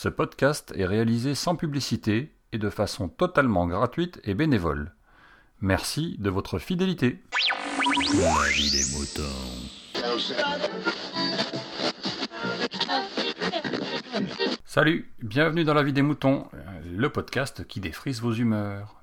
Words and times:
Ce 0.00 0.08
podcast 0.08 0.72
est 0.76 0.86
réalisé 0.86 1.34
sans 1.34 1.56
publicité 1.56 2.32
et 2.52 2.58
de 2.58 2.70
façon 2.70 3.08
totalement 3.08 3.66
gratuite 3.66 4.20
et 4.22 4.34
bénévole. 4.34 4.92
Merci 5.60 6.14
de 6.20 6.30
votre 6.30 6.60
fidélité. 6.60 7.20
La 8.14 8.48
vie 8.48 8.70
des 8.70 8.84
moutons. 8.96 9.22
Salut, 14.64 15.10
bienvenue 15.20 15.64
dans 15.64 15.74
la 15.74 15.82
vie 15.82 15.92
des 15.92 16.02
moutons, 16.02 16.46
euh, 16.54 16.58
le 16.96 17.10
podcast 17.10 17.66
qui 17.66 17.80
défrise 17.80 18.20
vos 18.20 18.32
humeurs. 18.32 19.02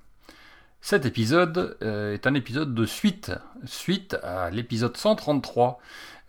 Cet 0.80 1.06
épisode 1.06 1.78
euh, 1.82 2.14
est 2.14 2.26
un 2.26 2.36
épisode 2.36 2.74
de 2.74 2.86
suite, 2.86 3.34
suite 3.66 4.16
à 4.24 4.50
l'épisode 4.50 4.96
133. 4.96 5.78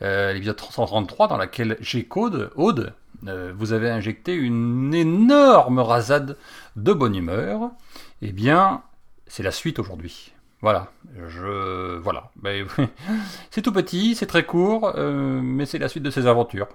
Euh, 0.02 0.32
l'épisode 0.32 0.60
133 0.60 1.28
dans 1.28 1.36
laquelle 1.36 1.76
j'ai 1.78 2.08
Aude, 2.10 2.92
vous 3.22 3.72
avez 3.72 3.90
injecté 3.90 4.34
une 4.34 4.94
énorme 4.94 5.78
rasade 5.78 6.36
de 6.76 6.92
bonne 6.92 7.14
humeur. 7.14 7.70
Eh 8.22 8.32
bien, 8.32 8.82
c'est 9.26 9.42
la 9.42 9.50
suite 9.50 9.78
aujourd'hui. 9.78 10.32
Voilà, 10.62 10.90
je 11.28 11.96
voilà, 11.98 12.30
Ben, 12.36 12.66
c'est 13.50 13.62
tout 13.62 13.72
petit, 13.72 14.14
c'est 14.14 14.26
très 14.26 14.44
court, 14.44 14.92
euh, 14.96 15.40
mais 15.42 15.66
c'est 15.66 15.78
la 15.78 15.88
suite 15.88 16.02
de 16.02 16.10
ces 16.10 16.26
aventures. 16.26 16.68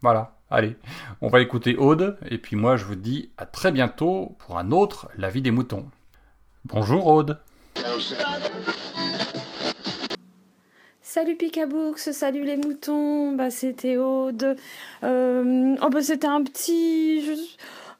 Voilà, 0.00 0.32
allez, 0.50 0.76
on 1.20 1.28
va 1.28 1.40
écouter 1.40 1.76
Aude, 1.76 2.18
et 2.28 2.38
puis 2.38 2.56
moi 2.56 2.76
je 2.76 2.84
vous 2.84 2.94
dis 2.94 3.30
à 3.36 3.46
très 3.46 3.72
bientôt 3.72 4.36
pour 4.38 4.58
un 4.58 4.72
autre 4.72 5.08
La 5.16 5.28
vie 5.28 5.42
des 5.42 5.50
moutons. 5.50 5.88
Bonjour 6.64 7.06
Aude. 7.06 7.38
Salut 11.16 11.36
Picaboux, 11.36 11.94
salut 11.96 12.44
les 12.44 12.58
moutons, 12.58 13.32
bah 13.32 13.48
c'était 13.48 13.96
Aude. 13.96 14.54
Euh, 15.02 15.74
oh 15.80 15.88
bah 15.88 16.02
c'était 16.02 16.26
un 16.26 16.42
petit, 16.42 17.24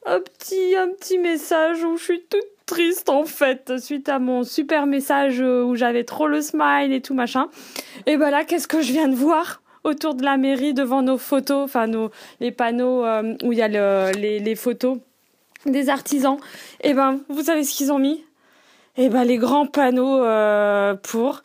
un 0.05 0.19
petit, 0.19 0.75
un 0.75 0.89
petit 0.89 1.17
message 1.17 1.83
où 1.83 1.97
je 1.97 2.03
suis 2.03 2.21
toute 2.29 2.45
triste 2.67 3.09
en 3.09 3.25
fait 3.25 3.79
suite 3.79 4.07
à 4.07 4.19
mon 4.19 4.43
super 4.43 4.85
message 4.85 5.41
euh, 5.41 5.63
où 5.63 5.75
j'avais 5.75 6.03
trop 6.03 6.27
le 6.27 6.41
smile 6.41 6.93
et 6.93 7.01
tout 7.01 7.15
machin. 7.15 7.47
Et 8.05 8.17
bah 8.17 8.29
là 8.29 8.43
qu'est-ce 8.43 8.67
que 8.67 8.81
je 8.81 8.91
viens 8.91 9.07
de 9.07 9.15
voir 9.15 9.63
autour 9.83 10.13
de 10.13 10.23
la 10.23 10.37
mairie 10.37 10.75
devant 10.75 11.01
nos 11.01 11.17
photos, 11.17 11.63
enfin 11.63 11.87
nos 11.87 12.11
les 12.39 12.51
panneaux 12.51 13.03
euh, 13.03 13.33
où 13.43 13.51
il 13.51 13.57
y 13.57 13.63
a 13.63 13.67
le- 13.67 14.11
les, 14.15 14.55
photos 14.55 14.99
des 15.65 15.89
artisans. 15.89 16.37
Et 16.81 16.93
ben 16.93 17.21
vous 17.29 17.41
savez 17.41 17.63
ce 17.63 17.75
qu'ils 17.75 17.91
ont 17.91 17.97
mis? 17.97 18.23
Et 18.95 19.09
ben 19.09 19.23
les 19.23 19.37
grands 19.39 19.65
panneaux 19.65 20.21
euh, 20.21 20.93
pour 20.93 21.41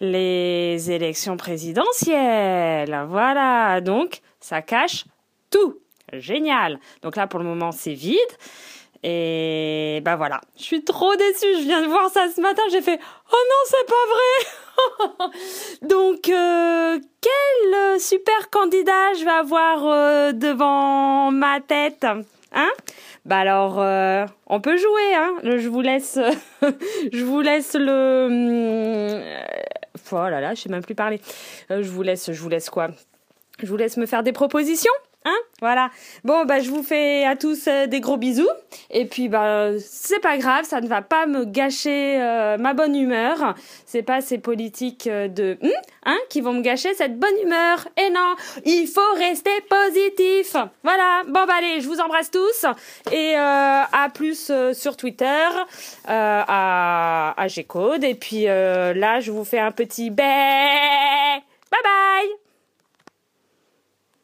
les 0.00 0.90
élections 0.90 1.36
présidentielles. 1.36 3.06
Voilà, 3.08 3.80
donc 3.80 4.20
ça 4.40 4.62
cache 4.62 5.04
tout. 5.50 5.78
Génial. 6.12 6.80
Donc 7.02 7.16
là, 7.16 7.26
pour 7.26 7.38
le 7.38 7.44
moment, 7.44 7.72
c'est 7.72 7.92
vide. 7.92 8.16
Et 9.04 10.00
bah 10.04 10.16
voilà, 10.16 10.40
je 10.56 10.62
suis 10.64 10.82
trop 10.82 11.14
déçue. 11.14 11.54
Je 11.58 11.62
viens 11.62 11.82
de 11.82 11.86
voir 11.86 12.10
ça 12.10 12.26
ce 12.34 12.40
matin. 12.40 12.62
J'ai 12.70 12.82
fait 12.82 12.98
Oh 13.32 13.36
non, 13.36 13.62
c'est 13.66 13.86
pas 13.86 14.06
vrai. 14.10 15.28
Donc 15.82 16.28
euh, 16.28 16.98
quel 17.20 18.00
super 18.00 18.50
candidat 18.50 19.14
je 19.18 19.24
vais 19.24 19.30
avoir 19.30 19.86
euh, 19.86 20.32
devant 20.32 21.30
ma 21.30 21.60
tête, 21.60 22.06
hein? 22.52 22.70
Bah 23.24 23.38
alors, 23.38 23.78
euh, 23.78 24.24
on 24.46 24.60
peut 24.60 24.76
jouer, 24.76 25.14
hein 25.14 25.34
Je 25.44 25.68
vous 25.68 25.82
laisse, 25.82 26.18
je 27.12 27.24
vous 27.24 27.40
laisse 27.40 27.74
le. 27.78 29.20
Oh 30.12 30.16
là 30.16 30.40
là, 30.40 30.54
je 30.54 30.62
sais 30.62 30.68
même 30.68 30.82
plus 30.82 30.94
parler. 30.94 31.20
Euh, 31.70 31.82
je 31.82 31.88
vous 31.90 32.02
laisse, 32.02 32.32
je 32.32 32.40
vous 32.40 32.48
laisse 32.48 32.70
quoi? 32.70 32.88
Je 33.60 33.66
vous 33.66 33.76
laisse 33.76 33.96
me 33.96 34.06
faire 34.06 34.22
des 34.22 34.32
propositions, 34.32 34.92
hein 35.28 35.36
Voilà. 35.60 35.90
Bon, 36.24 36.44
bah 36.44 36.60
je 36.60 36.70
vous 36.70 36.82
fais 36.82 37.24
à 37.24 37.36
tous 37.36 37.66
euh, 37.68 37.86
des 37.86 38.00
gros 38.00 38.16
bisous. 38.16 38.48
Et 38.90 39.04
puis 39.06 39.28
bah 39.28 39.70
c'est 39.78 40.20
pas 40.20 40.36
grave, 40.38 40.64
ça 40.64 40.80
ne 40.80 40.88
va 40.88 41.02
pas 41.02 41.26
me 41.26 41.44
gâcher 41.44 42.20
euh, 42.20 42.56
ma 42.58 42.74
bonne 42.74 42.96
humeur. 42.96 43.54
C'est 43.86 44.02
pas 44.02 44.20
ces 44.20 44.38
politiques 44.38 45.06
euh, 45.06 45.28
de 45.28 45.58
hum, 45.62 45.70
hein 46.06 46.18
qui 46.30 46.40
vont 46.40 46.52
me 46.52 46.62
gâcher 46.62 46.94
cette 46.94 47.18
bonne 47.18 47.36
humeur. 47.42 47.88
Et 47.96 48.10
non, 48.10 48.34
il 48.64 48.86
faut 48.86 49.14
rester 49.16 49.50
positif. 49.68 50.56
Voilà. 50.82 51.22
Bon 51.28 51.44
bah 51.46 51.54
allez, 51.58 51.80
je 51.80 51.88
vous 51.88 52.00
embrasse 52.00 52.30
tous 52.30 52.66
et 53.12 53.34
à 53.36 54.08
plus 54.12 54.50
sur 54.72 54.96
Twitter 54.96 55.48
à, 56.06 57.34
à 57.36 57.48
G-Code. 57.48 58.04
Et 58.04 58.14
puis 58.14 58.44
là, 58.44 59.20
je 59.20 59.30
vous 59.30 59.44
fais 59.44 59.58
un 59.58 59.72
petit 59.72 60.10
bé. 60.10 61.07